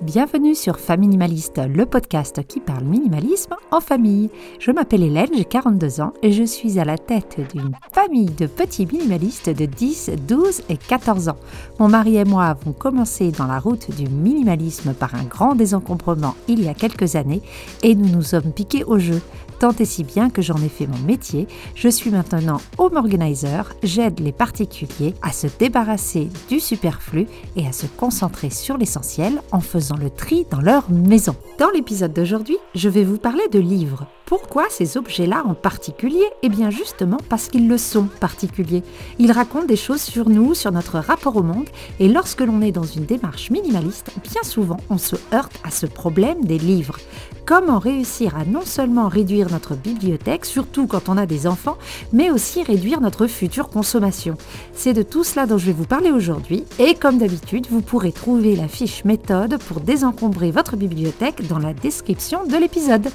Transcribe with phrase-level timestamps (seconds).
[0.00, 4.30] Bienvenue sur Faminimaliste, le podcast qui parle minimalisme en famille.
[4.60, 8.46] Je m'appelle Hélène, j'ai 42 ans et je suis à la tête d'une famille de
[8.46, 11.36] petits minimalistes de 10, 12 et 14 ans.
[11.80, 16.36] Mon mari et moi avons commencé dans la route du minimalisme par un grand désencombrement
[16.46, 17.42] il y a quelques années
[17.82, 19.20] et nous nous sommes piqués au jeu
[19.58, 21.48] tant et si bien que j'en ai fait mon métier.
[21.74, 27.26] Je suis maintenant home organizer, j'aide les particuliers à se débarrasser du superflu
[27.56, 31.36] et à se concentrer sur l'essentiel en faisant le tri dans leur maison.
[31.58, 34.06] Dans l'épisode d'aujourd'hui, je vais vous parler de livres.
[34.28, 38.82] Pourquoi ces objets-là en particulier Eh bien justement parce qu'ils le sont particuliers.
[39.18, 42.70] Ils racontent des choses sur nous, sur notre rapport au monde, et lorsque l'on est
[42.70, 46.98] dans une démarche minimaliste, bien souvent on se heurte à ce problème des livres.
[47.46, 51.78] Comment réussir à non seulement réduire notre bibliothèque, surtout quand on a des enfants,
[52.12, 54.36] mais aussi réduire notre future consommation?
[54.74, 58.12] C'est de tout cela dont je vais vous parler aujourd'hui, et comme d'habitude, vous pourrez
[58.12, 63.08] trouver la fiche méthode pour désencombrer votre bibliothèque dans la description de l'épisode.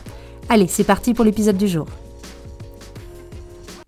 [0.49, 1.87] Allez, c'est parti pour l'épisode du jour.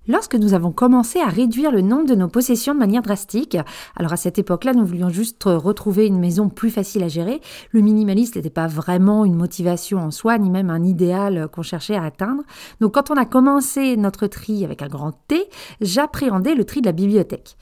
[0.08, 3.58] Lorsque nous avons commencé à réduire le nombre de nos possessions de manière drastique,
[3.96, 7.42] alors à cette époque-là, nous voulions juste retrouver une maison plus facile à gérer.
[7.72, 11.96] Le minimalisme n'était pas vraiment une motivation en soi, ni même un idéal qu'on cherchait
[11.96, 12.44] à atteindre.
[12.82, 15.44] Donc quand on a commencé notre tri avec un grand T,
[15.82, 17.58] j'appréhendais le tri de la bibliothèque.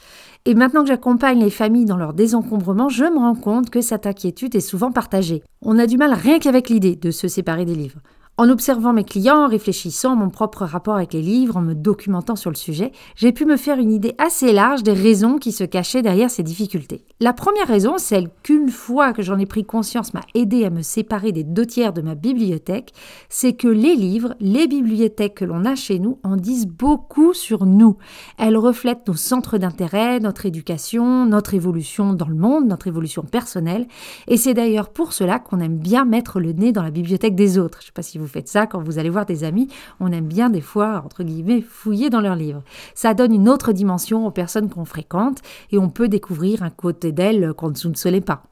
[0.45, 4.05] Et maintenant que j'accompagne les familles dans leur désencombrement, je me rends compte que cette
[4.05, 5.43] inquiétude est souvent partagée.
[5.61, 7.99] On a du mal rien qu'avec l'idée de se séparer des livres.
[8.35, 11.75] En observant mes clients, en réfléchissant à mon propre rapport avec les livres, en me
[11.75, 15.51] documentant sur le sujet, j'ai pu me faire une idée assez large des raisons qui
[15.51, 17.05] se cachaient derrière ces difficultés.
[17.19, 20.81] La première raison, celle qu'une fois que j'en ai pris conscience m'a aidé à me
[20.81, 22.93] séparer des deux tiers de ma bibliothèque,
[23.29, 27.67] c'est que les livres, les bibliothèques que l'on a chez nous en disent beaucoup sur
[27.67, 27.97] nous.
[28.39, 33.87] Elles reflètent nos centres d'intérêt, notre éducation, notre évolution dans le monde, notre évolution personnelle,
[34.27, 37.59] et c'est d'ailleurs pour cela qu'on aime bien mettre le nez dans la bibliothèque des
[37.59, 37.77] autres.
[37.81, 39.67] Je sais pas si vous faites ça quand vous allez voir des amis,
[39.99, 42.63] on aime bien des fois, entre guillemets, fouiller dans leurs livres.
[42.95, 45.39] Ça donne une autre dimension aux personnes qu'on fréquente
[45.71, 48.43] et on peut découvrir un côté d'elles qu'on ne soupçonnait pas.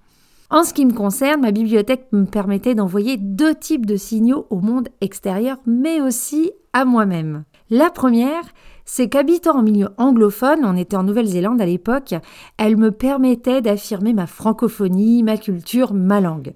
[0.50, 4.60] En ce qui me concerne, ma bibliothèque me permettait d'envoyer deux types de signaux au
[4.60, 7.46] monde extérieur, mais aussi à moi-même.
[7.70, 8.44] La première,
[8.84, 12.16] c'est qu'habitant en milieu anglophone, on était en Nouvelle-Zélande à l'époque,
[12.58, 16.54] elle me permettait d'affirmer ma francophonie, ma culture, ma langue.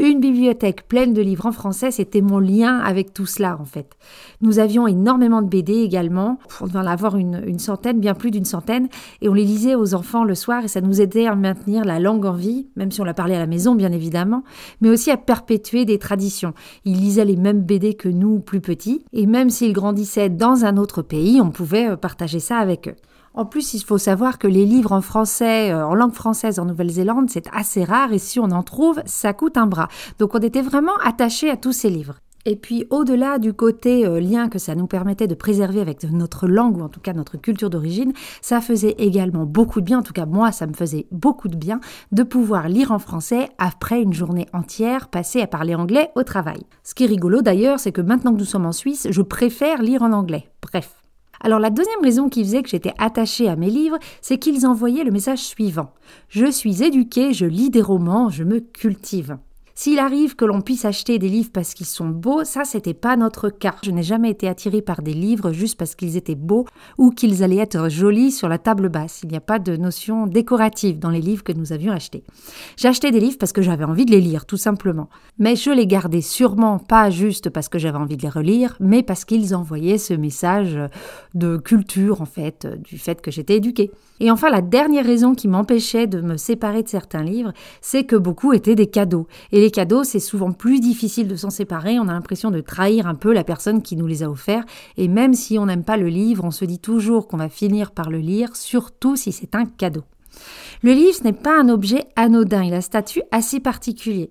[0.00, 3.92] Une bibliothèque pleine de livres en français, c'était mon lien avec tout cela en fait.
[4.40, 8.44] Nous avions énormément de BD également, on devait en avoir une, centaine, bien plus d'une
[8.44, 8.88] centaine,
[9.22, 12.00] et on les lisait aux enfants le soir et ça nous aidait à maintenir la
[12.00, 14.42] langue en vie, même si on la parlait à la maison bien évidemment,
[14.80, 16.54] mais aussi à perpétuer des traditions.
[16.84, 20.76] Ils lisaient les mêmes BD que nous plus petits, et même s'ils grandissaient dans un
[20.76, 22.96] autre pays, on pouvait euh, partager ça avec eux.
[23.36, 26.66] En plus, il faut savoir que les livres en français, euh, en langue française en
[26.66, 29.88] Nouvelle-Zélande, c'est assez rare et si on en trouve, ça coûte un bras.
[30.20, 32.20] Donc on était vraiment attachés à tous ces livres.
[32.46, 36.46] Et puis au-delà du côté euh, lien que ça nous permettait de préserver avec notre
[36.46, 40.02] langue ou en tout cas notre culture d'origine, ça faisait également beaucoup de bien, en
[40.02, 41.80] tout cas moi ça me faisait beaucoup de bien
[42.12, 46.62] de pouvoir lire en français après une journée entière passée à parler anglais au travail.
[46.84, 49.82] Ce qui est rigolo d'ailleurs, c'est que maintenant que nous sommes en Suisse, je préfère
[49.82, 50.50] lire en anglais.
[50.62, 51.03] Bref.
[51.44, 55.04] Alors la deuxième raison qui faisait que j'étais attachée à mes livres, c'est qu'ils envoyaient
[55.04, 55.92] le message suivant.
[56.30, 59.36] Je suis éduquée, je lis des romans, je me cultive.
[59.76, 63.16] S'il arrive que l'on puisse acheter des livres parce qu'ils sont beaux, ça c'était pas
[63.16, 63.74] notre cas.
[63.82, 66.64] Je n'ai jamais été attirée par des livres juste parce qu'ils étaient beaux
[66.96, 69.20] ou qu'ils allaient être jolis sur la table basse.
[69.24, 72.22] Il n'y a pas de notion décorative dans les livres que nous avions achetés.
[72.84, 75.08] Acheté des livres parce que j'avais envie de les lire, tout simplement.
[75.38, 79.02] Mais je les gardais sûrement pas juste parce que j'avais envie de les relire, mais
[79.02, 80.78] parce qu'ils envoyaient ce message
[81.34, 83.90] de culture, en fait, du fait que j'étais éduquée.
[84.20, 88.14] Et enfin, la dernière raison qui m'empêchait de me séparer de certains livres, c'est que
[88.14, 89.26] beaucoup étaient des cadeaux.
[89.64, 91.98] Les cadeaux, c'est souvent plus difficile de s'en séparer.
[91.98, 94.66] On a l'impression de trahir un peu la personne qui nous les a offerts.
[94.98, 97.92] Et même si on n'aime pas le livre, on se dit toujours qu'on va finir
[97.92, 100.04] par le lire, surtout si c'est un cadeau.
[100.82, 104.30] Le livre, ce n'est pas un objet anodin, il a un statut assez particulier.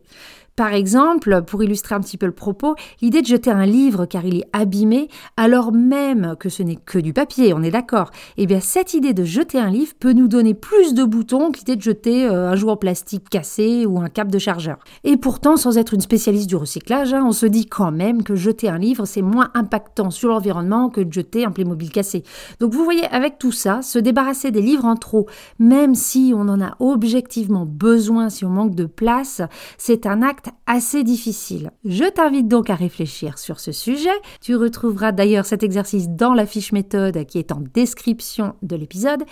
[0.56, 4.24] Par exemple, pour illustrer un petit peu le propos, l'idée de jeter un livre car
[4.24, 8.46] il est abîmé, alors même que ce n'est que du papier, on est d'accord, eh
[8.46, 11.82] bien cette idée de jeter un livre peut nous donner plus de boutons que de
[11.82, 14.78] jeter euh, un jouet en plastique cassé ou un câble de chargeur.
[15.04, 18.36] Et pourtant, sans être une spécialiste du recyclage, hein, on se dit quand même que
[18.36, 22.24] jeter un livre, c'est moins impactant sur l'environnement que de jeter un Playmobil cassé.
[22.60, 25.26] Donc vous voyez, avec tout ça, se débarrasser des livres en trop,
[25.58, 29.42] même si on en a objectivement besoin, si on manque de place,
[29.80, 31.72] c'est un acte assez difficile.
[31.86, 34.10] Je t'invite donc à réfléchir sur ce sujet.
[34.42, 39.24] Tu retrouveras d'ailleurs cet exercice dans la fiche méthode qui est en description de l'épisode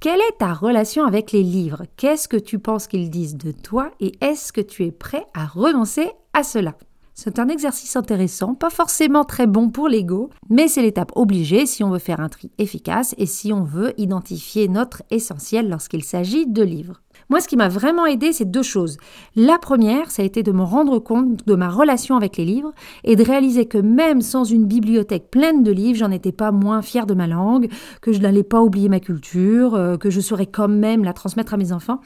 [0.00, 1.82] Quelle est ta relation avec les livres?
[1.96, 3.90] Qu'est-ce que tu penses qu'ils disent de toi?
[4.00, 6.74] Et est-ce que tu es prêt à renoncer à cela?
[7.16, 11.84] C'est un exercice intéressant, pas forcément très bon pour l'ego, mais c'est l'étape obligée si
[11.84, 16.46] on veut faire un tri efficace et si on veut identifier notre essentiel lorsqu'il s'agit
[16.46, 17.00] de livres.
[17.30, 18.98] Moi, ce qui m'a vraiment aidé, c'est deux choses.
[19.36, 22.72] La première, ça a été de me rendre compte de ma relation avec les livres
[23.02, 26.82] et de réaliser que même sans une bibliothèque pleine de livres, j'en étais pas moins
[26.82, 27.68] fière de ma langue,
[28.00, 31.54] que je n'allais pas oublier ma culture, euh, que je saurais quand même la transmettre
[31.54, 32.00] à mes enfants,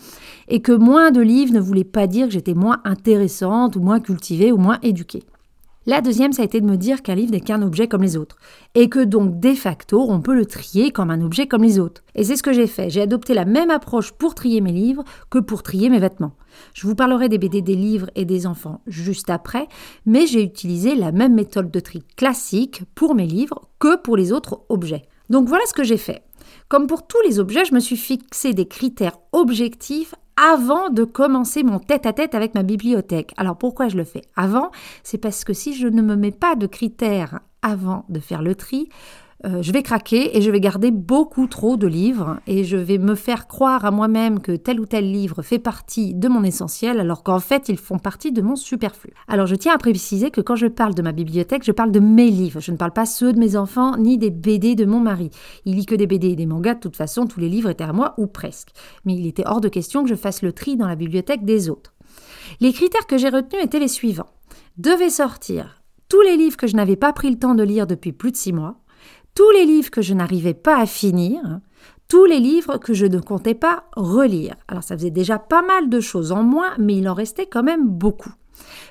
[0.48, 4.00] et que moins de livres ne voulait pas dire que j'étais moins intéressante ou moins
[4.00, 5.22] cultivée ou moins éduquée.
[5.88, 8.18] La deuxième, ça a été de me dire qu'un livre n'est qu'un objet comme les
[8.18, 8.36] autres,
[8.74, 12.04] et que donc de facto, on peut le trier comme un objet comme les autres.
[12.14, 12.90] Et c'est ce que j'ai fait.
[12.90, 16.34] J'ai adopté la même approche pour trier mes livres que pour trier mes vêtements.
[16.74, 19.66] Je vous parlerai des BD, des livres et des enfants juste après,
[20.04, 24.30] mais j'ai utilisé la même méthode de tri classique pour mes livres que pour les
[24.30, 25.06] autres objets.
[25.30, 26.22] Donc voilà ce que j'ai fait.
[26.68, 31.62] Comme pour tous les objets, je me suis fixé des critères objectifs avant de commencer
[31.62, 33.32] mon tête-à-tête avec ma bibliothèque.
[33.36, 34.70] Alors pourquoi je le fais avant?
[35.02, 38.54] C'est parce que si je ne me mets pas de critères avant de faire le
[38.54, 38.88] tri,
[39.44, 42.98] euh, je vais craquer et je vais garder beaucoup trop de livres et je vais
[42.98, 46.98] me faire croire à moi-même que tel ou tel livre fait partie de mon essentiel
[46.98, 49.12] alors qu'en fait ils font partie de mon superflu.
[49.28, 52.00] Alors je tiens à préciser que quand je parle de ma bibliothèque, je parle de
[52.00, 54.98] mes livres, je ne parle pas ceux de mes enfants ni des BD de mon
[54.98, 55.30] mari.
[55.64, 57.84] Il lit que des BD et des mangas, de toute façon tous les livres étaient
[57.84, 58.70] à moi ou presque.
[59.04, 61.70] Mais il était hors de question que je fasse le tri dans la bibliothèque des
[61.70, 61.94] autres.
[62.58, 64.30] Les critères que j'ai retenus étaient les suivants.
[64.78, 68.12] Devaient sortir tous les livres que je n'avais pas pris le temps de lire depuis
[68.12, 68.80] plus de six mois,
[69.38, 71.60] tous les livres que je n'arrivais pas à finir,
[72.08, 74.56] tous les livres que je ne comptais pas relire.
[74.66, 77.62] Alors ça faisait déjà pas mal de choses en moins, mais il en restait quand
[77.62, 78.32] même beaucoup.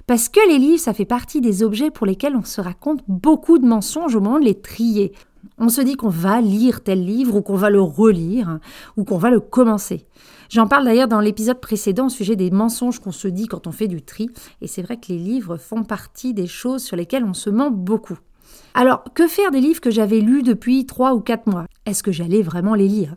[0.05, 3.57] Parce que les livres, ça fait partie des objets pour lesquels on se raconte beaucoup
[3.57, 5.11] de mensonges au moment de les trier.
[5.57, 8.59] On se dit qu'on va lire tel livre ou qu'on va le relire
[8.95, 10.05] ou qu'on va le commencer.
[10.49, 13.73] J'en parle d'ailleurs dans l'épisode précédent au sujet des mensonges qu'on se dit quand on
[13.73, 14.29] fait du tri.
[14.61, 17.69] Et c'est vrai que les livres font partie des choses sur lesquelles on se ment
[17.69, 18.17] beaucoup.
[18.79, 21.65] Alors, que faire des livres que j'avais lus depuis trois ou quatre mois?
[21.87, 23.15] Est-ce que j'allais vraiment les lire?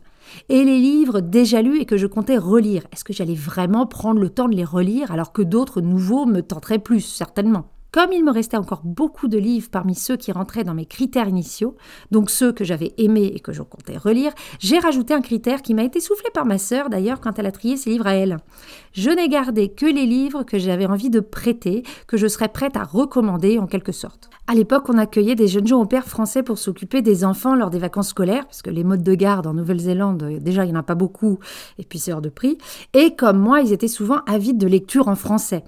[0.48, 4.22] Et les livres déjà lus et que je comptais relire, est-ce que j'allais vraiment prendre
[4.22, 7.66] le temps de les relire alors que d'autres nouveaux me tenteraient plus, certainement?
[7.92, 11.28] Comme il me restait encore beaucoup de livres parmi ceux qui rentraient dans mes critères
[11.28, 11.76] initiaux,
[12.10, 15.74] donc ceux que j'avais aimés et que je comptais relire, j'ai rajouté un critère qui
[15.74, 18.38] m'a été soufflé par ma sœur d'ailleurs quand elle a trié ses livres à elle.
[18.92, 22.76] Je n'ai gardé que les livres que j'avais envie de prêter, que je serais prête
[22.76, 24.30] à recommander en quelque sorte.
[24.46, 27.70] À l'époque, on accueillait des jeunes gens au père français pour s'occuper des enfants lors
[27.70, 30.80] des vacances scolaires, parce que les modes de garde en Nouvelle-Zélande, déjà, il n'y en
[30.80, 31.38] a pas beaucoup,
[31.78, 32.58] et puis c'est hors de prix.
[32.92, 35.62] Et comme moi, ils étaient souvent avides de lecture en français.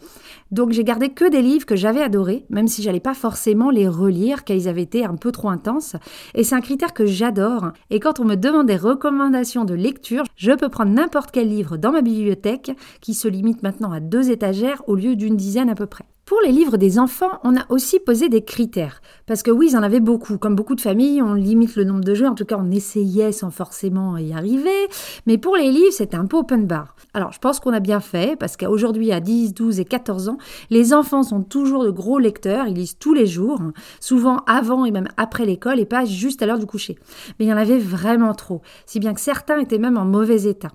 [0.52, 3.88] Donc j'ai gardé que des livres que j'avais adorés, même si j'allais pas forcément les
[3.88, 5.96] relire, car ils avaient été un peu trop intenses.
[6.34, 7.72] Et c'est un critère que j'adore.
[7.88, 11.78] Et quand on me demande des recommandations de lecture, je peux prendre n'importe quel livre
[11.78, 12.70] dans ma bibliothèque,
[13.00, 16.04] qui se limite maintenant à deux étagères au lieu d'une dizaine à peu près.
[16.24, 19.02] Pour les livres des enfants, on a aussi posé des critères.
[19.26, 20.38] Parce que oui, ils en avaient beaucoup.
[20.38, 22.28] Comme beaucoup de familles, on limite le nombre de jeux.
[22.28, 24.88] En tout cas, on essayait sans forcément y arriver.
[25.26, 26.94] Mais pour les livres, c'était un peu open bar.
[27.12, 30.38] Alors, je pense qu'on a bien fait, parce qu'aujourd'hui, à 10, 12 et 14 ans,
[30.70, 32.68] les enfants sont toujours de gros lecteurs.
[32.68, 33.60] Ils lisent tous les jours,
[33.98, 36.96] souvent avant et même après l'école, et pas juste à l'heure du coucher.
[37.38, 38.62] Mais il y en avait vraiment trop.
[38.86, 40.70] Si bien que certains étaient même en mauvais état.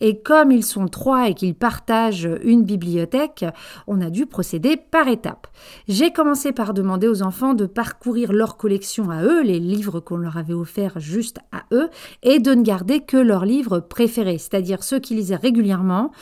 [0.00, 3.44] Et comme ils sont trois et qu'ils partagent une bibliothèque,
[3.86, 5.46] on a dû procéder par étapes.
[5.88, 10.16] J'ai commencé par demander aux enfants de parcourir leur collection à eux, les livres qu'on
[10.16, 11.88] leur avait offerts juste à eux,
[12.22, 16.12] et de ne garder que leurs livres préférés, c'est-à-dire ceux qu'ils lisaient régulièrement,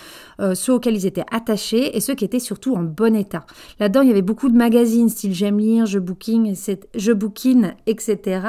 [0.40, 3.45] euh, ceux auxquels ils étaient attachés et ceux qui étaient surtout en bon état.
[3.81, 6.57] Là-dedans, il y avait beaucoup de magazines, style J'aime lire, Je booking,
[6.95, 8.40] Je bookine, etc.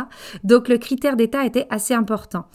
[0.43, 2.45] Donc le critère d'état était assez important.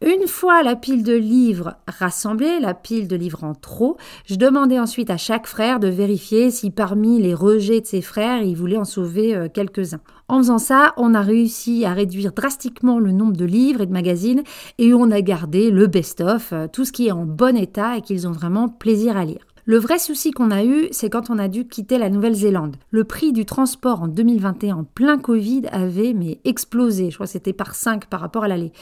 [0.00, 3.96] Une fois la pile de livres rassemblée, la pile de livres en trop,
[4.26, 8.42] je demandais ensuite à chaque frère de vérifier si parmi les rejets de ses frères,
[8.42, 10.00] il voulait en sauver euh, quelques-uns.
[10.28, 13.92] En faisant ça, on a réussi à réduire drastiquement le nombre de livres et de
[13.92, 14.42] magazines
[14.78, 18.00] et on a gardé le best-of, euh, tout ce qui est en bon état et
[18.00, 19.51] qu'ils ont vraiment plaisir à lire.
[19.64, 22.74] Le vrai souci qu'on a eu, c'est quand on a dû quitter la Nouvelle-Zélande.
[22.90, 27.10] Le prix du transport en 2021 en plein Covid avait mais explosé.
[27.10, 28.72] Je crois que c'était par 5 par rapport à l'aller.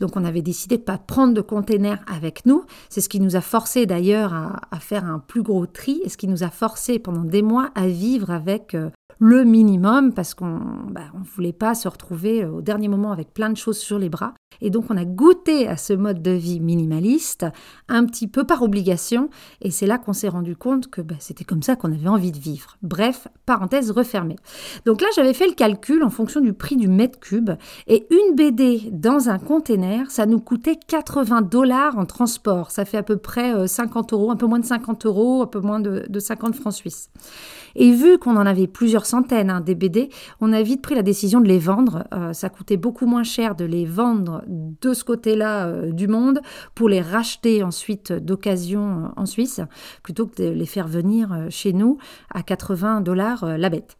[0.00, 2.64] Donc on avait décidé de pas prendre de containers avec nous.
[2.88, 6.16] C'est ce qui nous a forcé d'ailleurs à, faire un plus gros tri et ce
[6.16, 10.58] qui nous a forcé pendant des mois à vivre avec euh, le minimum parce qu'on
[10.90, 13.98] bah, ne voulait pas se retrouver euh, au dernier moment avec plein de choses sur
[13.98, 14.32] les bras.
[14.60, 17.46] Et donc on a goûté à ce mode de vie minimaliste
[17.88, 19.30] un petit peu par obligation
[19.62, 22.32] et c'est là qu'on s'est rendu compte que bah, c'était comme ça qu'on avait envie
[22.32, 22.76] de vivre.
[22.82, 24.36] Bref, parenthèse refermée.
[24.84, 27.50] Donc là j'avais fait le calcul en fonction du prix du mètre cube
[27.86, 32.70] et une BD dans un container ça nous coûtait 80 dollars en transport.
[32.70, 35.46] Ça fait à peu près 50 euh, euros, un peu moins de 50 euros, un
[35.46, 37.10] peu moins de, de 50 francs suisses.
[37.76, 41.02] Et vu qu'on en avait plusieurs centaines hein, des BD, on a vite pris la
[41.02, 42.04] décision de les vendre.
[42.12, 46.40] Euh, ça coûtait beaucoup moins cher de les vendre de ce côté-là euh, du monde
[46.74, 49.60] pour les racheter ensuite d'occasion euh, en Suisse,
[50.02, 51.98] plutôt que de les faire venir chez nous
[52.30, 53.96] à 80 dollars la bête.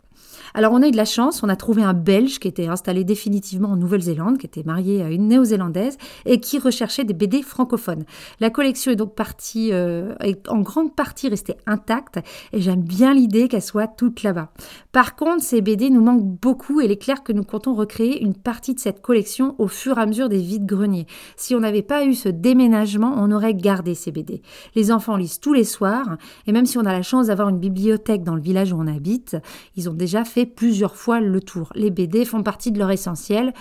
[0.55, 3.05] Alors on a eu de la chance, on a trouvé un Belge qui était installé
[3.05, 8.05] définitivement en Nouvelle-Zélande, qui était marié à une néo-zélandaise et qui recherchait des BD francophones.
[8.41, 10.15] La collection est donc partie, euh,
[10.49, 12.19] en grande partie restée intacte
[12.53, 14.51] et j'aime bien l'idée qu'elle soit toute là-bas.
[14.93, 18.23] Par contre, ces BD nous manquent beaucoup et il est clair que nous comptons recréer
[18.23, 21.07] une partie de cette collection au fur et à mesure des vides greniers.
[21.37, 24.43] Si on n'avait pas eu ce déménagement, on aurait gardé ces BD.
[24.75, 26.17] Les enfants lisent tous les soirs
[26.47, 28.87] et même si on a la chance d'avoir une bibliothèque dans le village où on
[28.87, 29.37] habite,
[29.77, 31.73] ils ont déjà fait plusieurs fois le tour.
[31.75, 33.53] Les BD font partie de leur essentiel.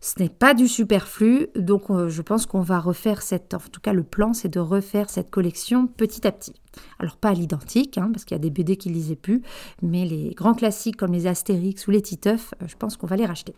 [0.00, 3.80] Ce n'est pas du superflu, donc euh, je pense qu'on va refaire cette, en tout
[3.80, 6.54] cas le plan, c'est de refaire cette collection petit à petit.
[6.98, 9.42] Alors pas à l'identique, hein, parce qu'il y a des BD qui lisaient plus,
[9.80, 13.16] mais les grands classiques comme les Astérix ou les Titeuf, euh, je pense qu'on va
[13.16, 13.54] les racheter.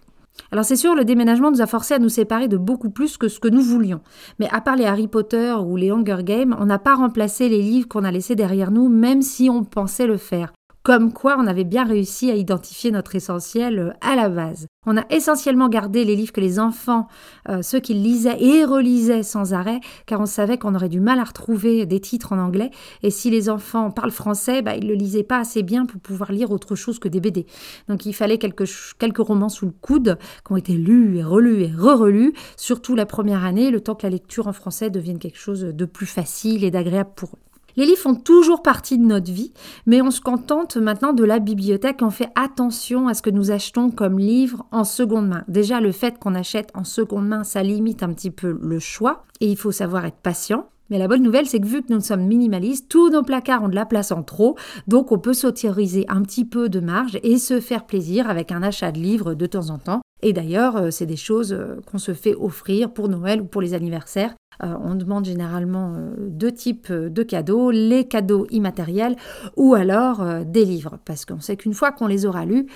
[0.50, 3.28] Alors c'est sûr, le déménagement nous a forcé à nous séparer de beaucoup plus que
[3.28, 4.00] ce que nous voulions.
[4.38, 7.62] Mais à part les Harry Potter ou les Hunger Games, on n'a pas remplacé les
[7.62, 10.52] livres qu'on a laissés derrière nous, même si on pensait le faire.
[10.84, 14.66] Comme quoi on avait bien réussi à identifier notre essentiel euh, à la base.
[14.84, 17.08] On a essentiellement gardé les livres que les enfants,
[17.48, 21.20] euh, ceux qui lisaient et relisaient sans arrêt, car on savait qu'on aurait du mal
[21.20, 22.70] à retrouver des titres en anglais.
[23.02, 26.02] Et si les enfants parlent français, bah, ils ne le lisaient pas assez bien pour
[26.02, 27.46] pouvoir lire autre chose que des BD.
[27.88, 31.62] Donc il fallait quelques, quelques romans sous le coude qui ont été lus et relus
[31.62, 35.38] et re-relus, surtout la première année, le temps que la lecture en français devienne quelque
[35.38, 37.43] chose de plus facile et d'agréable pour eux.
[37.76, 39.52] Les livres font toujours partie de notre vie,
[39.86, 42.02] mais on se contente maintenant de la bibliothèque.
[42.02, 45.44] On fait attention à ce que nous achetons comme livre en seconde main.
[45.48, 49.24] Déjà, le fait qu'on achète en seconde main, ça limite un petit peu le choix
[49.40, 50.68] et il faut savoir être patient.
[50.90, 53.68] Mais la bonne nouvelle, c'est que vu que nous sommes minimalistes, tous nos placards ont
[53.68, 57.38] de la place en trop, donc on peut s'autoriser un petit peu de marge et
[57.38, 60.02] se faire plaisir avec un achat de livres de temps en temps.
[60.22, 63.60] Et d'ailleurs, euh, c'est des choses euh, qu'on se fait offrir pour Noël ou pour
[63.60, 64.34] les anniversaires.
[64.62, 69.16] Euh, on demande généralement deux types de cadeaux, les cadeaux immatériels
[69.56, 72.66] ou alors des livres, parce qu'on sait qu'une fois qu'on les aura lus,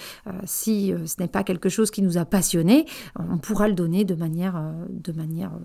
[0.44, 2.86] si ce n'est pas quelque chose qui nous a passionnés,
[3.18, 4.60] on pourra le donner de manière,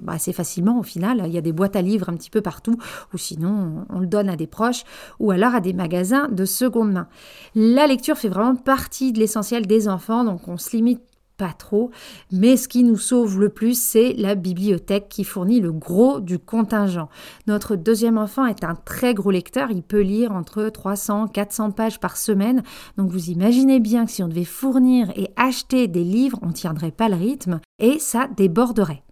[0.01, 1.23] bah, assez facilement au final.
[1.25, 2.77] Il y a des boîtes à livres un petit peu partout,
[3.13, 4.83] ou sinon on le donne à des proches
[5.19, 7.07] ou alors à des magasins de seconde main.
[7.55, 11.01] La lecture fait vraiment partie de l'essentiel des enfants, donc on se limite
[11.37, 11.91] pas trop,
[12.31, 16.39] mais ce qui nous sauve le plus, c'est la bibliothèque qui fournit le gros du
[16.39, 17.09] contingent.
[17.47, 21.99] Notre deuxième enfant est un très gros lecteur, il peut lire entre 300 400 pages
[21.99, 22.63] par semaine,
[22.97, 26.53] donc vous imaginez bien que si on devait fournir et acheter des livres, on ne
[26.53, 29.03] tiendrait pas le rythme et ça déborderait.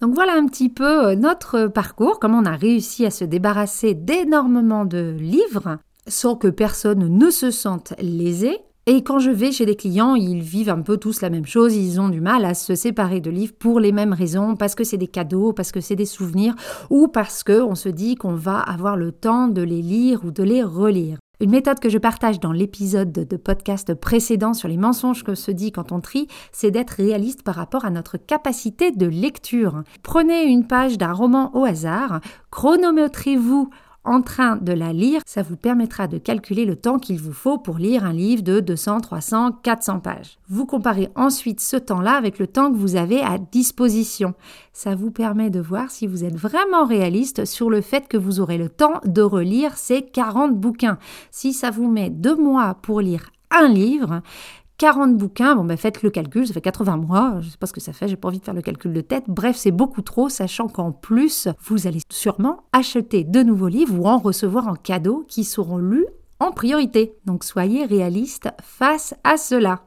[0.00, 3.94] Donc voilà un petit peu euh, notre parcours, comment on a réussi à se débarrasser
[3.94, 8.58] d'énormément de livres sans que personne ne se sente lésé.
[8.86, 11.76] Et quand je vais chez des clients, ils vivent un peu tous la même chose,
[11.76, 14.84] ils ont du mal à se séparer de livres pour les mêmes raisons, parce que
[14.84, 16.54] c'est des cadeaux, parce que c'est des souvenirs,
[16.88, 20.42] ou parce qu'on se dit qu'on va avoir le temps de les lire ou de
[20.42, 21.18] les relire.
[21.42, 25.50] Une méthode que je partage dans l'épisode de podcast précédent sur les mensonges que se
[25.50, 29.82] dit quand on trie, c'est d'être réaliste par rapport à notre capacité de lecture.
[30.02, 32.20] Prenez une page d'un roman au hasard,
[32.50, 33.70] chronométrez-vous
[34.04, 37.58] en train de la lire, ça vous permettra de calculer le temps qu'il vous faut
[37.58, 40.38] pour lire un livre de 200, 300, 400 pages.
[40.48, 44.34] Vous comparez ensuite ce temps-là avec le temps que vous avez à disposition.
[44.72, 48.40] Ça vous permet de voir si vous êtes vraiment réaliste sur le fait que vous
[48.40, 50.98] aurez le temps de relire ces 40 bouquins.
[51.30, 54.22] Si ça vous met deux mois pour lire un livre,
[54.80, 57.74] 40 bouquins, bon ben faites le calcul, ça fait 80 mois, je sais pas ce
[57.74, 59.24] que ça fait, j'ai pas envie de faire le calcul de tête.
[59.28, 64.06] Bref, c'est beaucoup trop, sachant qu'en plus, vous allez sûrement acheter de nouveaux livres ou
[64.06, 66.06] en recevoir en cadeau qui seront lus
[66.38, 67.12] en priorité.
[67.26, 69.82] Donc soyez réaliste face à cela.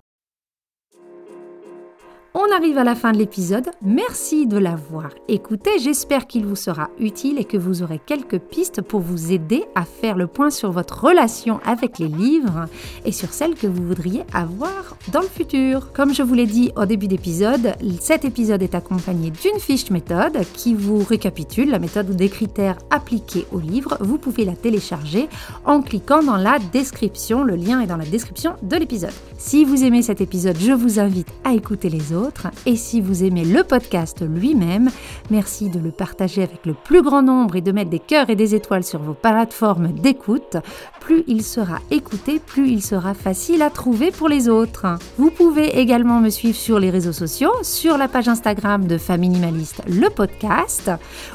[2.36, 3.70] On arrive à la fin de l'épisode.
[3.84, 5.70] Merci de l'avoir écouté.
[5.78, 9.86] J'espère qu'il vous sera utile et que vous aurez quelques pistes pour vous aider à
[9.86, 12.66] faire le point sur votre relation avec les livres
[13.06, 15.94] et sur celle que vous voudriez avoir dans le futur.
[15.94, 20.40] Comme je vous l'ai dit au début d'épisode, cet épisode est accompagné d'une fiche méthode
[20.54, 23.96] qui vous récapitule la méthode des critères appliqués au livre.
[24.00, 25.30] Vous pouvez la télécharger
[25.66, 27.44] en cliquant dans la description.
[27.44, 29.13] Le lien est dans la description de l'épisode.
[29.38, 32.23] Si vous aimez cet épisode, je vous invite à écouter les autres
[32.65, 34.89] Et si vous aimez le podcast lui-même,
[35.30, 38.36] merci de le partager avec le plus grand nombre et de mettre des cœurs et
[38.36, 40.58] des étoiles sur vos plateformes d'écoute.
[41.03, 44.86] Plus il sera écouté, plus il sera facile à trouver pour les autres.
[45.17, 49.29] Vous pouvez également me suivre sur les réseaux sociaux, sur la page Instagram de Famille
[49.29, 50.91] Minimaliste, le podcast,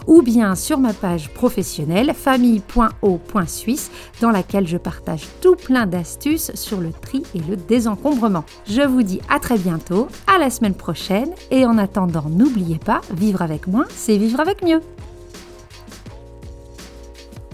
[0.07, 3.91] ou bien sur ma page professionnelle famille.o.suisse
[4.23, 8.45] dans laquelle je partage tout plein d'astuces sur le tri et le désencombrement.
[8.67, 13.03] Je vous dis à très bientôt, à la semaine prochaine et en attendant, n'oubliez pas,
[13.13, 14.81] vivre avec moins, c'est vivre avec mieux.